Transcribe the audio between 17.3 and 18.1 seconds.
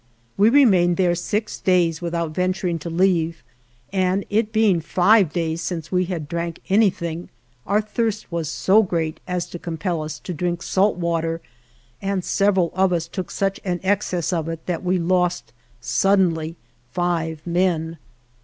men.